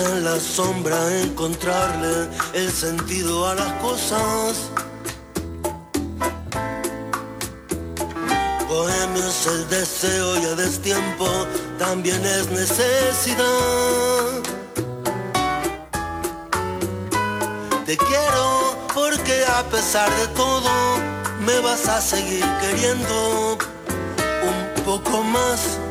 [0.00, 4.70] en la sombra encontrarle el sentido a las cosas.
[8.68, 11.26] Bohemio es el deseo y a destiempo
[11.78, 13.44] también es necesidad.
[17.84, 20.70] Te quiero porque a pesar de todo
[21.44, 23.58] me vas a seguir queriendo
[24.42, 25.81] un poco más.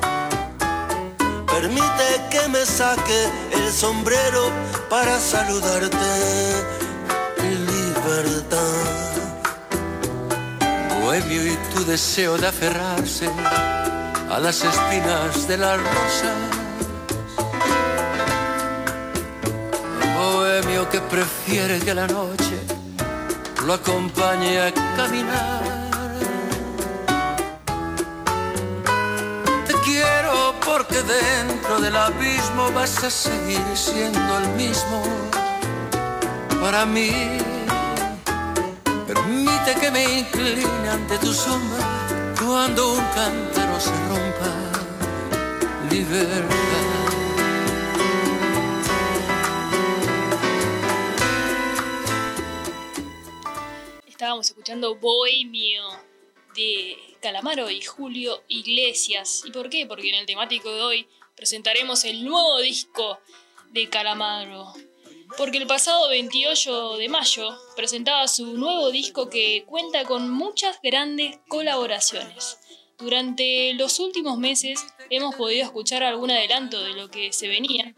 [1.53, 4.49] Permite que me saque el sombrero
[4.89, 5.97] para saludarte.
[7.41, 9.11] Libertad.
[11.01, 13.29] Bohemio y tu deseo de aferrarse
[14.29, 16.33] a las espinas de la rosa.
[20.17, 22.57] Bohemio que prefiere que la noche
[23.65, 25.70] lo acompañe a caminar.
[30.71, 35.03] Porque dentro del abismo vas a seguir siendo el mismo
[36.61, 37.11] para mí.
[39.05, 41.85] Permite que me incline ante tu sombra
[42.39, 44.51] cuando un cántaro se rompa.
[45.89, 46.47] Libertad.
[54.07, 55.83] Estábamos escuchando Bohemio
[56.55, 59.43] de Calamaro y Julio Iglesias.
[59.45, 59.85] ¿Y por qué?
[59.85, 63.19] Porque en el temático de hoy presentaremos el nuevo disco
[63.71, 64.73] de Calamaro.
[65.38, 71.38] Porque el pasado 28 de mayo presentaba su nuevo disco que cuenta con muchas grandes
[71.47, 72.57] colaboraciones.
[72.97, 77.94] Durante los últimos meses hemos podido escuchar algún adelanto de lo que se venía.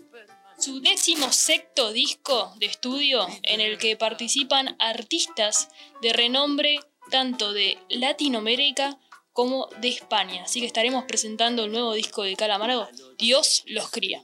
[0.60, 5.70] Su décimo sexto disco de estudio en el que participan artistas
[6.02, 6.80] de renombre
[7.10, 8.98] tanto de Latinoamérica
[9.34, 10.44] como de España.
[10.44, 12.88] Así que estaremos presentando el nuevo disco de Calamaro,
[13.18, 14.24] Dios los cría.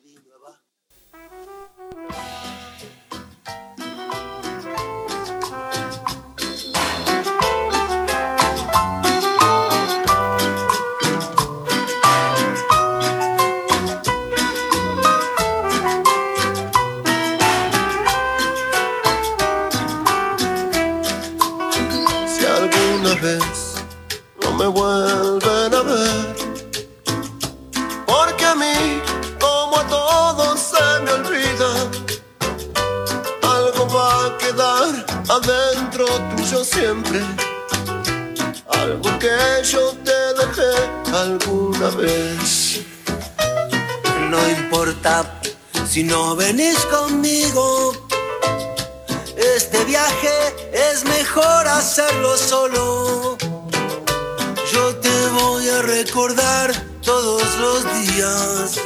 [54.72, 56.72] Yo te voy a recordar
[57.02, 58.80] todos los días.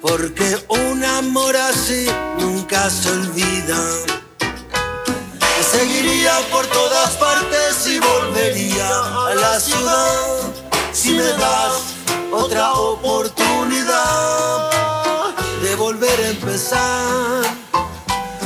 [0.00, 2.06] Porque un amor así
[2.38, 3.78] nunca se olvida.
[4.38, 8.88] Te seguiría por todas partes y volvería
[9.28, 10.54] a la ciudad.
[10.92, 11.94] Si me das
[12.32, 14.70] otra oportunidad
[15.62, 17.44] de volver a empezar.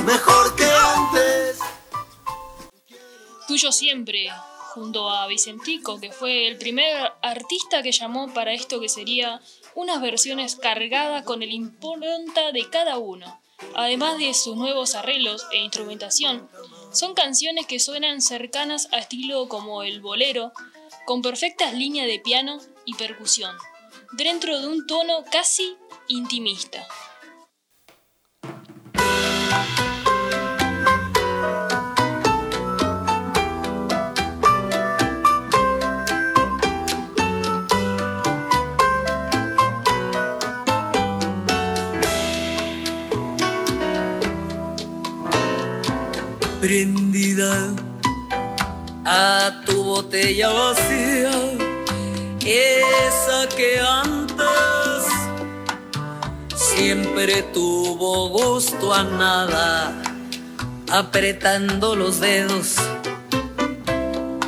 [0.04, 1.59] Mejor que antes.
[3.49, 4.31] Tuyo siempre,
[4.75, 9.41] junto a Vicentico, que fue el primer artista que llamó para esto que sería
[9.75, 13.41] unas versiones cargadas con el impronta de cada uno.
[13.75, 16.49] Además de sus nuevos arreglos e instrumentación,
[16.93, 20.53] son canciones que suenan cercanas a estilo como el bolero,
[21.04, 23.56] con perfectas líneas de piano y percusión,
[24.12, 25.77] dentro de un tono casi
[26.09, 26.87] intimista.
[46.62, 47.74] Prendida
[49.04, 51.32] a tu botella vacía,
[52.38, 55.03] esa que antes
[56.54, 59.92] siempre tuvo gusto a nada,
[60.88, 62.76] apretando los dedos,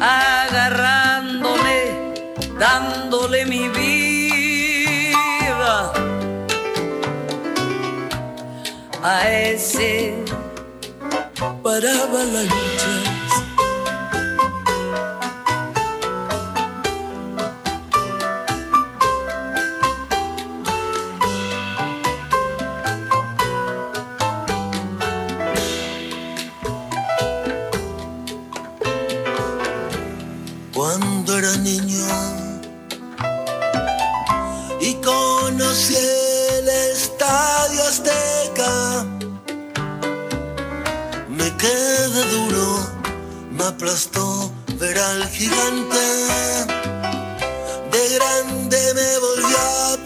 [0.00, 2.14] agarrándole,
[2.60, 5.92] dándole mi vida
[9.02, 10.14] a ese
[11.74, 13.13] whatever lunch.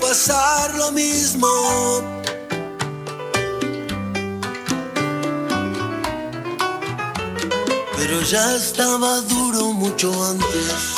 [0.08, 1.46] Pasar lo mismo.
[7.96, 10.97] Pero ya estaba duro mucho antes.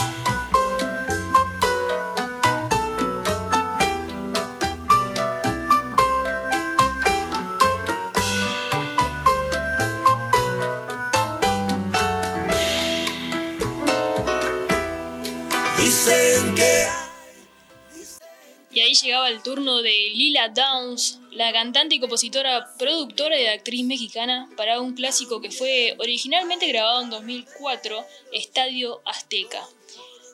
[19.30, 24.94] El turno de Lila Downs, la cantante y compositora, productora y actriz mexicana, para un
[24.94, 29.62] clásico que fue originalmente grabado en 2004, Estadio Azteca.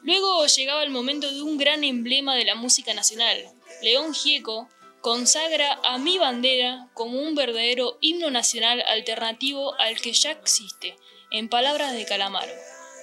[0.02, 3.36] Luego llegaba el momento de un gran emblema de la música nacional.
[3.82, 4.68] León Gieco
[5.02, 10.96] consagra a mi bandera como un verdadero himno nacional alternativo al que ya existe,
[11.30, 12.52] en palabras de Calamaro.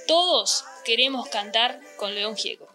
[0.08, 2.73] Todos queremos cantar con León Gieco.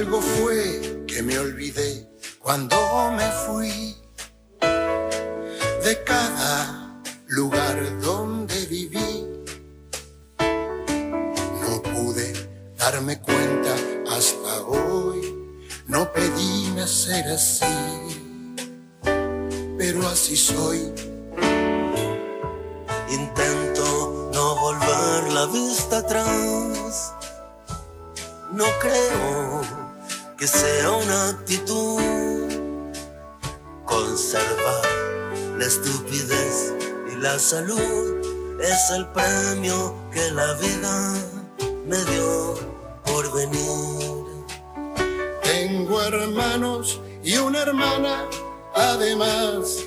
[0.00, 2.08] Algo fue que me olvidé
[2.38, 2.74] cuando
[3.12, 3.94] me fui
[5.84, 9.26] de cada lugar donde viví.
[11.60, 12.32] No pude
[12.78, 13.74] darme cuenta
[14.10, 15.20] hasta hoy,
[15.86, 17.66] no pedí nacer así,
[19.76, 20.94] pero así soy.
[23.10, 27.12] Intento no volver la vista atrás,
[28.50, 29.59] no creo
[30.40, 32.00] que sea una actitud.
[33.84, 34.82] Conservar
[35.58, 36.72] la estupidez
[37.12, 41.14] y la salud es el premio que la vida
[41.86, 42.54] me dio
[43.04, 44.24] por venir.
[45.42, 48.24] Tengo hermanos y una hermana,
[48.74, 49.80] además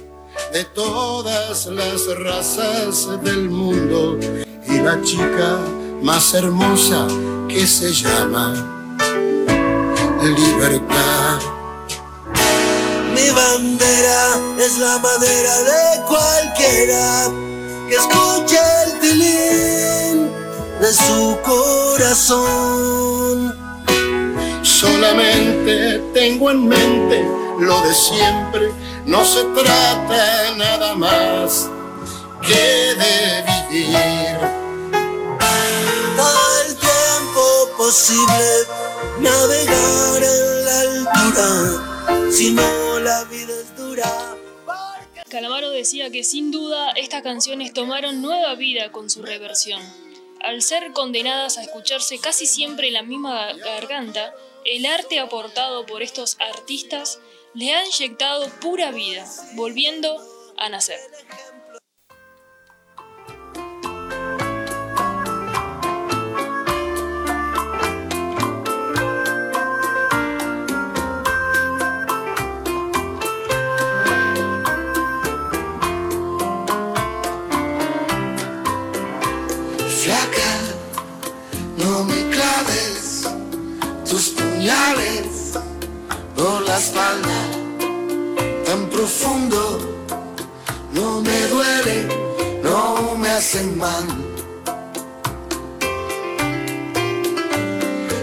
[0.51, 4.19] de todas las razas del mundo,
[4.67, 5.57] y la chica
[6.03, 7.07] más hermosa
[7.47, 8.82] que se llama
[10.29, 11.39] libertad.
[13.13, 17.29] Mi bandera es la madera de cualquiera
[17.87, 20.31] que escuche el tilín
[20.79, 23.37] de su corazón.
[24.61, 27.25] Solamente tengo en mente
[27.59, 28.71] lo de siempre,
[29.05, 31.69] no se trata nada más
[32.41, 34.37] que de vivir.
[36.15, 38.67] Todo tiempo posible
[39.19, 44.37] navegar en la altura, si no la vida es dura.
[45.29, 49.81] Calamaro decía que sin duda estas canciones tomaron nueva vida con su reversión.
[50.41, 54.33] Al ser condenadas a escucharse casi siempre en la misma garganta,
[54.65, 57.19] el arte aportado por estos artistas
[57.53, 60.17] le ha inyectado pura vida, volviendo
[60.57, 60.99] a nacer.
[88.65, 89.79] Tan profundo,
[90.93, 92.07] no me duele,
[92.63, 94.05] no me hacen mal.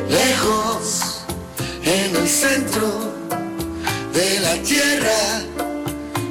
[0.09, 1.25] Lejos,
[1.83, 2.89] en el centro
[4.13, 5.21] de la tierra,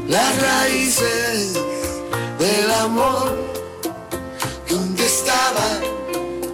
[0.08, 1.53] las raíces
[2.39, 3.38] del amor,
[4.69, 5.67] donde estaba,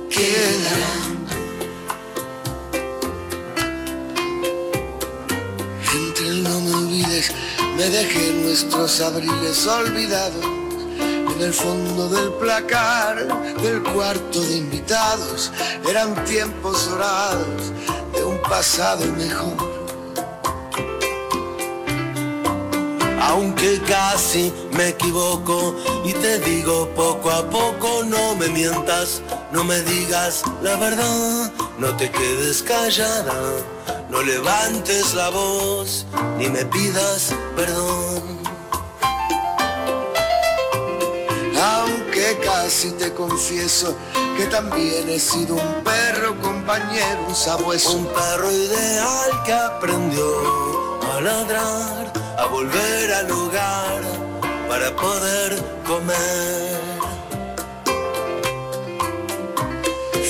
[0.10, 1.05] quedarán.
[7.90, 10.46] Dejé nuestros abriles olvidados
[11.36, 13.28] en el fondo del placar
[13.62, 15.52] del cuarto de invitados.
[15.88, 17.72] Eran tiempos dorados
[18.14, 19.76] de un pasado mejor.
[23.22, 25.76] Aunque casi me equivoco
[26.06, 31.96] y te digo poco a poco, no me mientas, no me digas la verdad, no
[31.98, 33.34] te quedes callada
[34.10, 36.06] no levantes la voz
[36.38, 38.36] ni me pidas perdón.
[41.62, 42.38] Aunque
[42.70, 43.96] si te confieso
[44.38, 47.94] que también he sido un perro compañero, un sabueso.
[47.94, 54.02] Un perro ideal que aprendió a ladrar, a volver al hogar
[54.68, 56.80] para poder comer.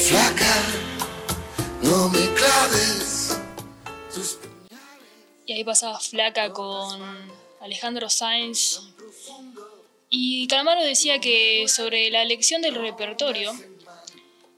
[0.07, 0.55] Flaca,
[1.85, 3.37] no me claves
[5.45, 7.01] Y ahí pasaba Flaca con
[7.61, 8.81] Alejandro Sainz.
[10.09, 13.53] Y Calamaro decía que sobre la elección del repertorio,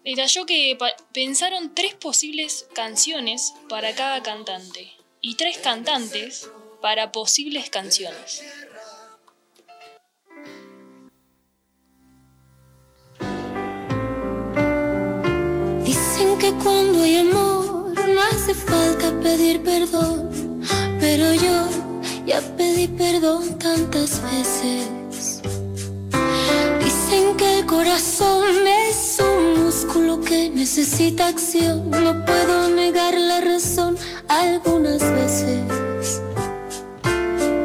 [0.06, 0.78] detalló que
[1.14, 6.50] pensaron tres posibles canciones para cada cantante y tres cantantes
[6.82, 8.44] para posibles canciones.
[16.68, 20.30] Cuando hay amor no hace falta pedir perdón,
[21.00, 21.58] pero yo
[22.26, 25.42] ya pedí perdón tantas veces.
[26.84, 33.98] Dicen que el corazón es un músculo que necesita acción, no puedo negar la razón
[34.28, 35.62] algunas veces.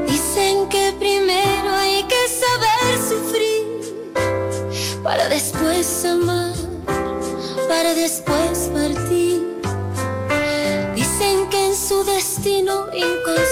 [0.07, 3.63] Dicen que primero hay que saber sufrir
[5.03, 6.62] para después amar
[7.73, 9.41] para después partir.
[10.95, 13.52] Dicen que en su destino inconstante,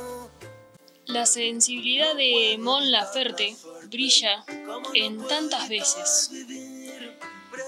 [1.11, 3.55] La sensibilidad de Mon Laferte
[3.89, 4.45] brilla
[4.93, 6.31] en tantas veces.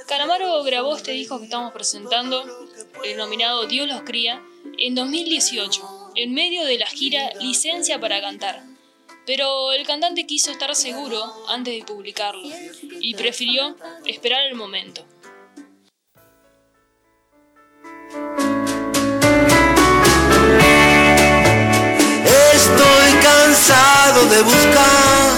[0.07, 2.45] Calamaro grabó este disco que estamos presentando,
[3.03, 4.41] el nominado Dios los cría,
[4.77, 8.63] en 2018, en medio de la gira Licencia para Cantar.
[9.25, 12.47] Pero el cantante quiso estar seguro antes de publicarlo
[13.01, 15.05] y prefirió esperar el momento.
[24.30, 25.33] De buscar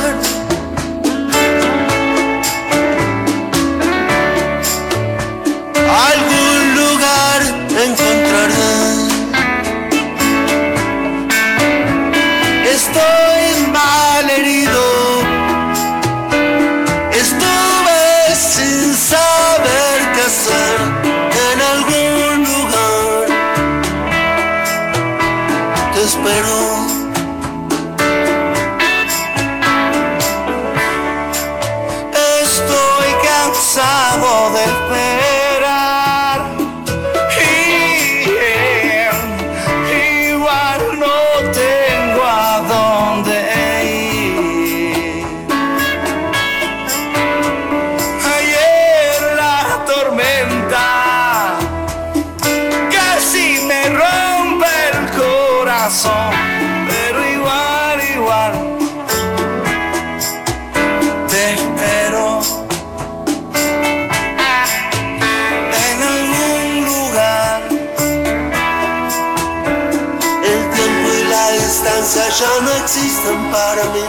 [72.06, 74.06] distancia ya no existen para mí.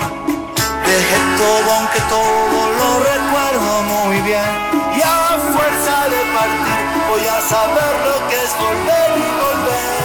[0.87, 4.51] Dejé todo aunque todo lo recuerdo muy bien.
[4.97, 9.97] Y a fuerza de partir voy a saber lo que es volver y volver.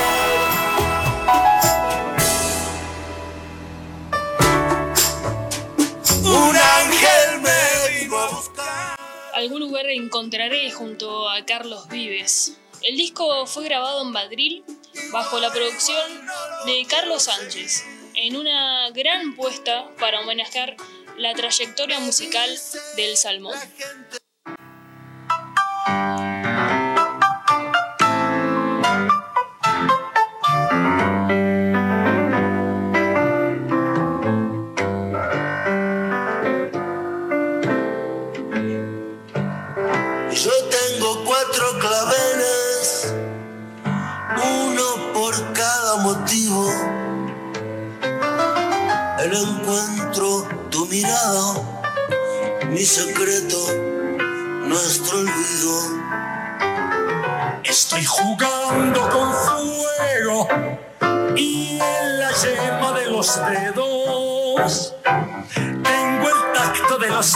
[6.24, 7.62] Un ángel me
[8.00, 8.96] vino a buscar.
[9.34, 12.58] Algún lugar encontraré junto a Carlos Vives.
[12.82, 14.64] El disco fue grabado en Madrid
[15.12, 16.26] bajo la producción
[16.66, 17.84] de Carlos Sánchez,
[18.16, 20.76] en una gran puesta para homenajear
[21.18, 22.50] la trayectoria musical
[22.96, 23.56] del Salmón.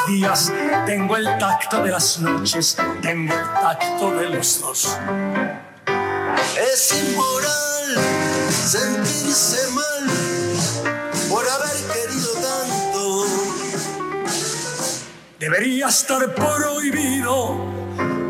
[0.06, 0.52] Los días,
[0.86, 4.98] tengo el tacto de las noches, tengo el tacto de los dos.
[6.74, 7.98] Es inmoral
[8.50, 10.10] sentirse mal
[11.30, 13.26] por haber querido tanto.
[15.40, 17.56] Debería estar prohibido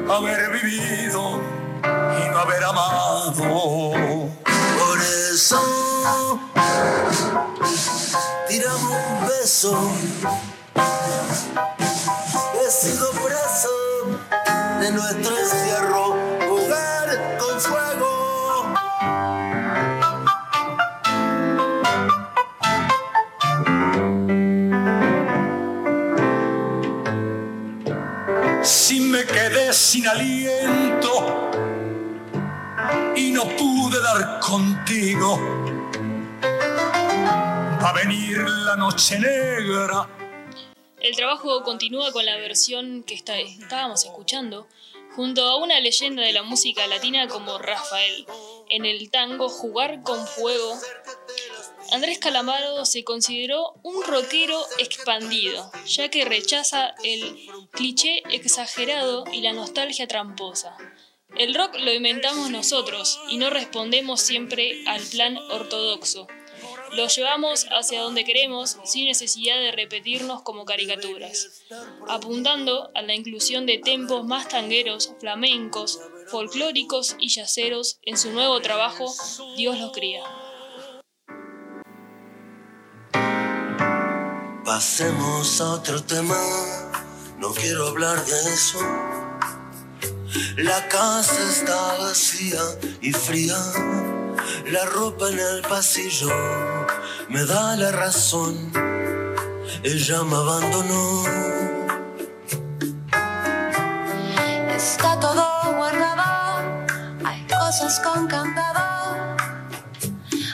[0.10, 1.41] haber vivido
[1.84, 3.34] y no haber amado.
[3.34, 5.01] Por
[5.34, 6.39] eso
[8.48, 10.55] tiramos un beso.
[12.86, 13.70] Sido preso
[14.80, 16.15] de nuestro encierro,
[16.48, 18.75] jugar con fuego.
[28.62, 31.50] Si me quedé sin aliento
[33.15, 35.39] y no pude dar contigo,
[37.84, 40.08] va a venir la noche negra.
[41.06, 44.68] El trabajo continúa con la versión que está- estábamos escuchando,
[45.16, 48.26] junto a una leyenda de la música latina como Rafael,
[48.70, 50.75] en el tango Jugar con Fuego.
[51.92, 59.53] Andrés Calamaro se consideró un rockero expandido, ya que rechaza el cliché exagerado y la
[59.53, 60.75] nostalgia tramposa.
[61.38, 66.25] El rock lo inventamos nosotros y no respondemos siempre al plan ortodoxo.
[66.96, 71.64] Lo llevamos hacia donde queremos sin necesidad de repetirnos como caricaturas,
[72.08, 78.62] apuntando a la inclusión de tempos más tangueros, flamencos, folclóricos y yaceros en su nuevo
[78.62, 79.14] trabajo
[79.58, 80.24] Dios los cría.
[84.64, 86.40] Pasemos a otro tema,
[87.40, 88.79] no quiero hablar de eso.
[90.55, 92.62] La casa está vacía
[93.01, 93.58] y fría,
[94.68, 96.75] la ropa en el pasillo
[97.29, 98.72] me da la razón.
[99.83, 101.24] Ella me abandonó.
[104.75, 106.85] Está todo guardado,
[107.24, 109.35] hay cosas con candado,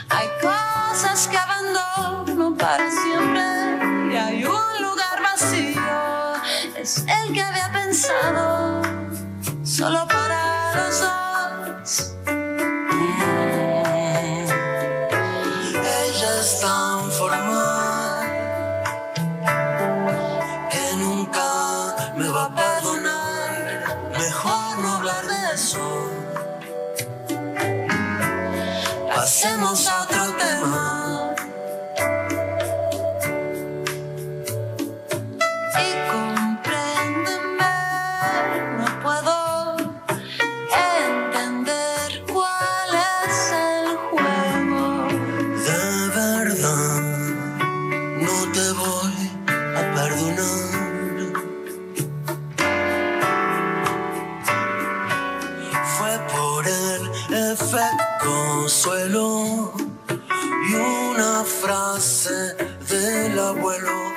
[0.08, 4.12] hay cosas que abandono para siempre.
[4.12, 6.34] Y hay un lugar vacío,
[6.76, 8.82] es el que había pensado.
[9.64, 10.06] Solo
[16.42, 18.26] es tan formal
[20.72, 24.10] que nunca me va a perdonar.
[24.18, 25.86] Mejor no hablar de eso.
[29.14, 30.21] Pasemos a otro
[61.62, 62.56] frase
[62.88, 64.11] del abuelo.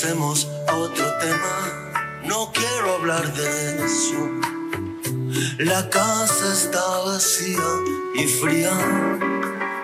[0.00, 2.22] Pasemos a otro tema.
[2.24, 4.30] No quiero hablar de eso.
[5.58, 7.58] La casa está vacía
[8.14, 8.70] y fría.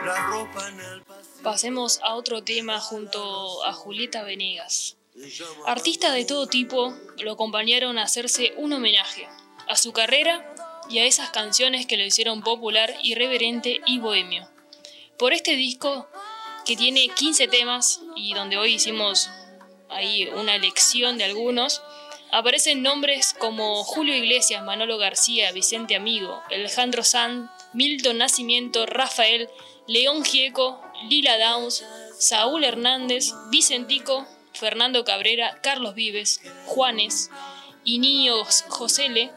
[0.07, 1.03] La ropa en el.
[1.43, 4.97] Pasemos a otro tema junto a Julieta Venegas.
[5.67, 9.29] Artistas de todo tipo lo acompañaron a hacerse un homenaje
[9.69, 10.51] a su carrera
[10.89, 14.49] y a esas canciones que lo hicieron popular, irreverente y bohemio.
[15.19, 16.09] Por este disco,
[16.65, 19.29] que tiene 15 temas y donde hoy hicimos
[19.89, 21.83] ahí una elección de algunos,
[22.33, 29.49] aparecen nombres como Julio Iglesias, Manolo García, Vicente Amigo, Alejandro Sanz, Milton Nacimiento, Rafael,
[29.87, 31.85] León Gieco, Lila Downs,
[32.19, 37.31] Saúl Hernández, Vicentico, Fernando Cabrera, Carlos Vives, Juanes,
[37.85, 39.31] Inío Josele,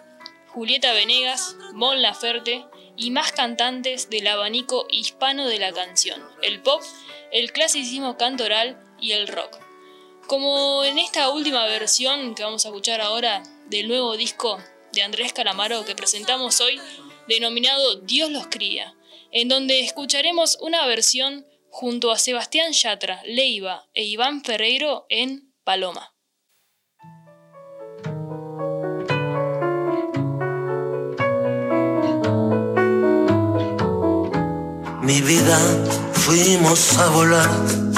[0.48, 6.82] Julieta Venegas, Mon Laferte y más cantantes del abanico hispano de la canción, el pop,
[7.32, 9.69] el clasicismo cantoral y el rock.
[10.30, 14.60] Como en esta última versión que vamos a escuchar ahora del nuevo disco
[14.94, 16.80] de Andrés Calamaro que presentamos hoy,
[17.28, 18.94] denominado Dios los cría,
[19.32, 26.14] en donde escucharemos una versión junto a Sebastián Yatra, Leiva e Iván Ferreiro en Paloma.
[35.02, 35.58] Mi vida
[36.14, 37.89] fuimos a volar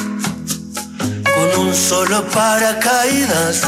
[1.57, 3.61] un solo paracaídas,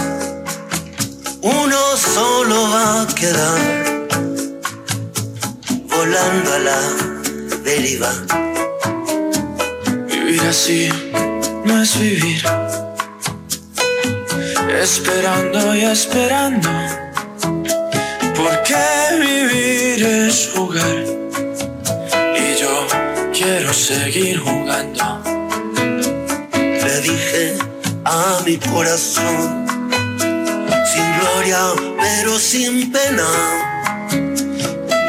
[1.42, 4.08] uno solo va a quedar
[5.88, 6.82] volando a la
[7.64, 8.12] deriva.
[10.08, 10.90] Vivir así
[11.66, 12.44] no es vivir,
[14.82, 16.70] esperando y esperando,
[18.36, 18.84] porque
[19.20, 21.04] vivir es jugar
[22.38, 22.88] y yo
[23.34, 25.23] quiero seguir jugando.
[28.06, 29.66] A mi corazón,
[30.20, 31.60] sin gloria
[32.00, 33.26] pero sin pena,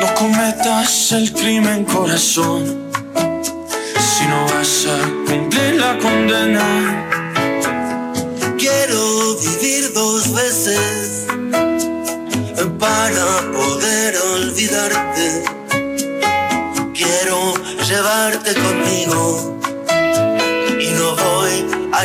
[0.01, 2.91] No cometas el crimen, corazón,
[3.99, 7.09] si no vas a cumplir la condena.
[8.59, 11.27] quiero vivir dos veces
[12.79, 15.45] para poder olvidarte.
[16.95, 17.55] Quiero
[17.89, 19.54] llevarte conmigo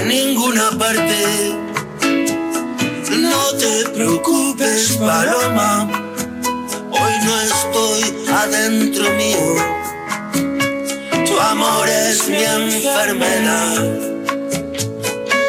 [0.05, 1.55] ninguna parte.
[3.09, 5.89] No te preocupes, paloma,
[6.91, 9.55] hoy no estoy adentro mío.
[11.25, 13.75] Tu amor es mi enfermedad.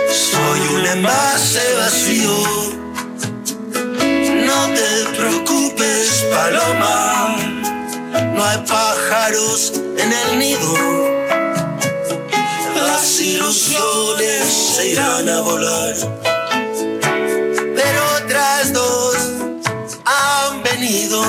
[0.09, 2.37] Soy un envase vacío.
[4.47, 7.37] No te preocupes, paloma.
[8.35, 11.20] No hay pájaros en el nido.
[13.33, 15.95] Ilusiones se irán a volar.
[17.77, 19.17] Pero otras dos
[20.05, 21.23] han venido.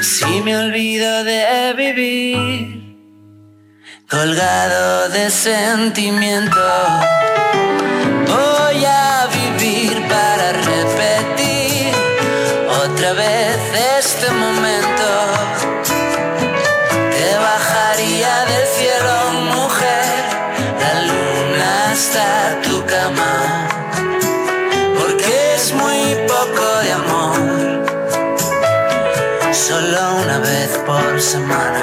[0.00, 2.96] Si me olvido de vivir,
[4.08, 4.79] colgado
[5.30, 6.60] sentimiento,
[8.26, 11.92] voy a vivir para repetir
[12.84, 13.56] otra vez
[13.98, 15.08] este momento.
[17.12, 20.24] Te bajaría del cielo, mujer,
[20.80, 23.68] la luna hasta tu cama,
[24.98, 27.60] porque es muy poco de amor
[29.52, 31.79] solo una vez por semana.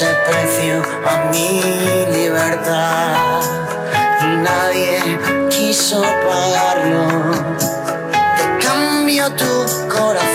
[0.00, 1.60] Puse precio a mi
[2.10, 3.42] libertad.
[4.42, 5.18] Nadie
[5.50, 7.32] quiso pagarlo.
[8.10, 10.29] Te cambio tu corazón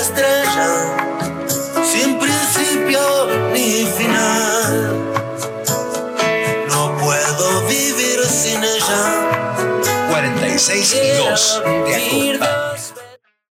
[0.00, 0.96] estrella
[1.84, 3.00] sin principio
[3.52, 4.94] ni final.
[6.68, 9.60] No puedo vivir sin ella.
[10.10, 12.69] 46 y 2 de Vivir Acosta.